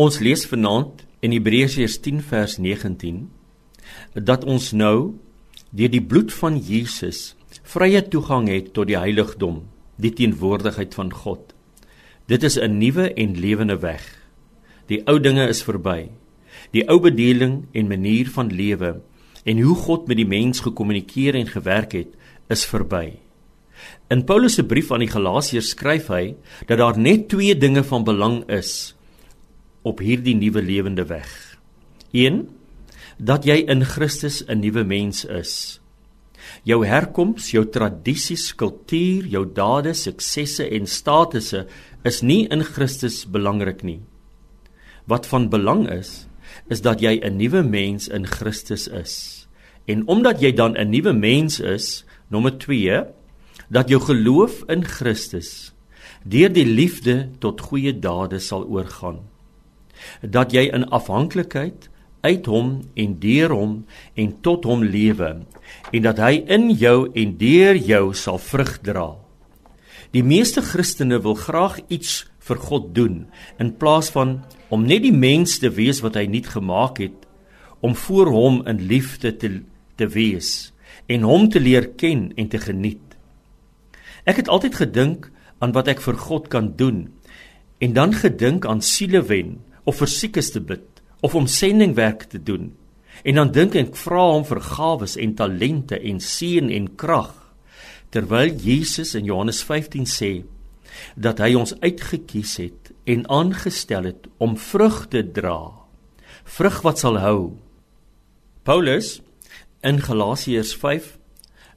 Ons 0.00 0.16
lees 0.24 0.46
vanaand 0.48 1.02
in 1.20 1.34
Hebreërs 1.34 1.98
10 2.00 2.22
vers 2.24 2.54
19 2.56 3.16
dat 4.16 4.46
ons 4.48 4.70
nou 4.72 5.18
deur 5.76 5.90
die 5.92 6.00
bloed 6.00 6.30
van 6.32 6.54
Jesus 6.56 7.34
vrye 7.68 8.00
toegang 8.08 8.46
het 8.48 8.70
tot 8.72 8.88
die 8.88 8.96
heiligdom, 8.96 9.58
die 10.00 10.12
teenwoordigheid 10.16 10.94
van 10.96 11.10
God. 11.12 11.52
Dit 12.32 12.46
is 12.48 12.56
'n 12.56 12.78
nuwe 12.78 13.12
en 13.12 13.36
lewende 13.36 13.76
weg. 13.82 14.00
Die 14.88 15.02
ou 15.06 15.18
dinge 15.20 15.48
is 15.48 15.62
verby. 15.62 16.08
Die 16.72 16.88
ou 16.88 16.98
bedeling 17.00 17.66
en 17.72 17.88
manier 17.88 18.30
van 18.30 18.48
lewe 18.48 19.02
en 19.44 19.60
hoe 19.60 19.76
God 19.76 20.08
met 20.08 20.16
die 20.16 20.26
mens 20.26 20.60
gekommunikeer 20.60 21.34
en 21.34 21.46
gewerk 21.46 21.92
het, 21.92 22.16
is 22.48 22.64
verby. 22.64 23.18
In 24.08 24.24
Paulus 24.24 24.54
se 24.54 24.64
brief 24.64 24.92
aan 24.92 25.00
die 25.00 25.12
Galasiërs 25.12 25.68
skryf 25.68 26.08
hy 26.08 26.36
dat 26.66 26.78
daar 26.78 26.98
net 26.98 27.28
twee 27.28 27.54
dinge 27.54 27.84
van 27.84 28.04
belang 28.04 28.48
is 28.48 28.94
op 29.90 30.00
hierdie 30.04 30.36
nuwe 30.38 30.62
lewende 30.62 31.06
weg. 31.10 31.28
1 32.14 32.46
dat 33.20 33.44
jy 33.44 33.58
in 33.68 33.84
Christus 33.84 34.40
'n 34.48 34.60
nuwe 34.60 34.84
mens 34.84 35.24
is. 35.24 35.80
Jou 36.64 36.86
herkoms, 36.86 37.50
jou 37.50 37.64
tradisies, 37.68 38.54
kultuur, 38.54 39.26
jou 39.26 39.44
dade, 39.44 39.94
suksesse 39.94 40.64
en 40.70 40.86
statusse 40.86 41.66
is 42.04 42.22
nie 42.22 42.46
in 42.48 42.64
Christus 42.64 43.26
belangrik 43.26 43.82
nie. 43.82 44.00
Wat 45.06 45.26
van 45.26 45.48
belang 45.48 45.90
is, 45.90 46.26
is 46.68 46.80
dat 46.80 47.00
jy 47.00 47.20
'n 47.22 47.36
nuwe 47.36 47.62
mens 47.62 48.08
in 48.08 48.26
Christus 48.26 48.88
is. 48.88 49.46
En 49.86 50.06
omdat 50.08 50.40
jy 50.40 50.52
dan 50.52 50.76
'n 50.76 50.90
nuwe 50.90 51.12
mens 51.12 51.60
is, 51.60 52.04
nommer 52.28 52.58
2, 52.58 53.04
dat 53.68 53.88
jou 53.88 54.00
geloof 54.00 54.64
in 54.68 54.84
Christus 54.84 55.72
deur 56.24 56.52
die 56.52 56.66
liefde 56.66 57.30
tot 57.38 57.60
goeie 57.60 57.98
dade 57.98 58.38
sal 58.38 58.64
oorgaan. 58.64 59.29
Dat 60.22 60.52
jy 60.52 60.68
in 60.72 60.88
afhanklikheid 60.88 61.88
uit 62.20 62.46
hom 62.46 62.72
en 62.94 63.16
deur 63.20 63.52
hom 63.54 63.74
en 64.14 64.32
tot 64.44 64.66
hom 64.68 64.84
lewe 64.84 65.30
en 65.92 66.04
dat 66.04 66.20
hy 66.20 66.42
in 66.52 66.68
jou 66.76 67.08
en 67.16 67.36
deur 67.40 67.76
jou 67.76 68.04
sal 68.14 68.40
vrug 68.42 68.76
dra. 68.84 69.08
Die 70.12 70.24
meeste 70.26 70.62
Christene 70.62 71.20
wil 71.22 71.36
graag 71.38 71.78
iets 71.88 72.24
vir 72.44 72.60
God 72.60 72.90
doen 72.96 73.22
in 73.62 73.74
plaas 73.78 74.10
van 74.12 74.40
om 74.68 74.84
net 74.86 75.04
die 75.06 75.14
mens 75.14 75.58
te 75.62 75.70
wees 75.72 76.02
wat 76.04 76.18
hy 76.18 76.26
nie 76.30 76.44
gemaak 76.44 77.00
het 77.02 77.26
om 77.80 77.94
voor 77.96 78.32
hom 78.34 78.60
in 78.68 78.82
liefde 78.90 79.32
te 79.36 79.52
te 79.96 80.08
wees 80.08 80.72
en 81.10 81.24
hom 81.28 81.48
te 81.52 81.60
leer 81.60 81.90
ken 82.00 82.30
en 82.36 82.48
te 82.48 82.58
geniet. 82.60 83.02
Ek 84.24 84.40
het 84.40 84.48
altyd 84.48 84.76
gedink 84.80 85.30
aan 85.60 85.74
wat 85.76 85.88
ek 85.92 86.00
vir 86.04 86.16
God 86.16 86.48
kan 86.52 86.72
doen 86.76 87.08
en 87.80 87.96
dan 87.96 88.14
gedink 88.16 88.66
aan 88.68 88.82
siele 88.84 89.22
wen 89.28 89.58
of 89.84 90.00
vir 90.00 90.10
siekes 90.10 90.52
te 90.54 90.60
bid 90.60 91.02
of 91.20 91.34
om 91.34 91.46
sendingwerk 91.46 92.28
te 92.32 92.40
doen. 92.42 92.70
En 93.24 93.36
dan 93.36 93.52
dink 93.52 93.76
ek 93.76 93.96
vra 94.00 94.30
hom 94.32 94.46
vir 94.48 94.62
gawes 94.64 95.16
en 95.20 95.34
talente 95.36 95.98
en 95.98 96.20
seën 96.24 96.70
en 96.72 96.88
krag. 96.96 97.34
Terwyl 98.10 98.56
Jesus 98.56 99.14
in 99.14 99.28
Johannes 99.28 99.60
15 99.66 100.08
sê 100.08 100.32
dat 101.14 101.38
hy 101.40 101.52
ons 101.56 101.76
uitget 101.84 102.26
kies 102.28 102.56
het 102.60 102.90
en 103.08 103.26
aangestel 103.30 104.08
het 104.10 104.26
om 104.42 104.56
vrug 104.58 105.04
te 105.12 105.22
dra. 105.22 105.70
Vrug 106.44 106.80
wat 106.86 107.02
sal 107.02 107.20
hou. 107.22 107.40
Paulus 108.66 109.20
in 109.86 110.00
Galasiërs 110.02 110.74
5 110.76 111.14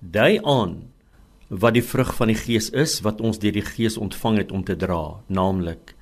dui 0.00 0.38
aan 0.48 0.78
wat 1.50 1.74
die 1.74 1.84
vrug 1.84 2.12
van 2.14 2.30
die 2.30 2.38
Gees 2.38 2.70
is 2.70 3.00
wat 3.04 3.20
ons 3.20 3.40
deur 3.42 3.56
die 3.56 3.66
Gees 3.66 3.98
ontvang 3.98 4.44
het 4.44 4.52
om 4.54 4.62
te 4.64 4.76
dra, 4.78 5.18
naamlik 5.26 5.96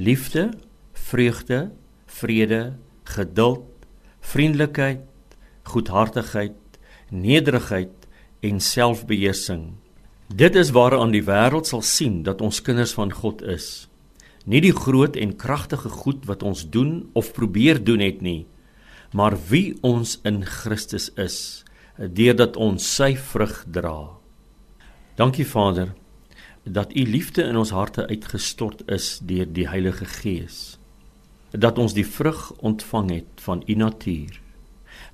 liefde, 0.00 0.48
vreugde, 1.04 1.70
vrede, 2.06 2.76
geduld, 3.04 3.64
vriendelikheid, 4.20 5.04
goedhartigheid, 5.62 6.56
nederigheid 7.10 8.06
en 8.40 8.60
selfbeheersing. 8.60 9.74
Dit 10.34 10.56
is 10.56 10.72
waaraan 10.72 11.12
die 11.12 11.24
wêreld 11.26 11.68
sal 11.68 11.82
sien 11.84 12.22
dat 12.24 12.40
ons 12.40 12.62
kinders 12.64 12.94
van 12.96 13.12
God 13.12 13.42
is. 13.44 13.86
Nie 14.48 14.62
die 14.64 14.72
groot 14.76 15.16
en 15.20 15.36
kragtige 15.40 15.92
goed 15.92 16.24
wat 16.28 16.42
ons 16.42 16.64
doen 16.72 17.10
of 17.12 17.32
probeer 17.36 17.80
doen 17.84 18.00
het 18.00 18.24
nie, 18.24 18.46
maar 19.12 19.36
wie 19.48 19.76
ons 19.84 20.18
in 20.24 20.40
Christus 20.44 21.10
is, 21.20 21.64
deurdat 21.96 22.56
ons 22.56 22.84
sy 22.96 23.12
vrug 23.16 23.60
dra. 23.72 24.16
Dankie 25.20 25.46
Vader 25.46 25.92
dat 26.64 26.96
u 26.96 27.04
liefde 27.04 27.44
in 27.44 27.60
ons 27.60 27.74
harte 27.76 28.06
uitgestort 28.08 28.82
is 28.88 29.18
deur 29.20 29.46
die 29.52 29.68
Heilige 29.68 30.08
Gees 30.08 30.78
dat 31.58 31.78
ons 31.78 31.94
die 31.94 32.06
vrug 32.06 32.52
ontvang 32.58 33.10
het 33.10 33.44
van 33.46 33.62
u 33.66 33.74
natuur 33.74 34.40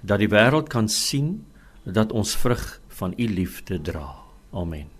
dat 0.00 0.18
die 0.18 0.30
wêreld 0.32 0.68
kan 0.72 0.88
sien 0.88 1.46
dat 1.84 2.12
ons 2.12 2.36
vrug 2.36 2.80
van 2.88 3.14
u 3.16 3.26
liefde 3.28 3.80
dra. 3.80 4.14
Amen 4.52 4.99